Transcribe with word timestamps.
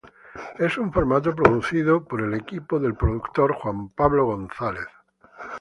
Es 0.57 0.79
un 0.79 0.91
formato 0.91 1.35
producido 1.35 2.03
por 2.03 2.21
el 2.23 2.33
equipo 2.33 2.79
del 2.79 2.95
productor 2.95 3.53
Juan 3.53 3.89
Pablo 3.89 4.25
González. 4.25 4.87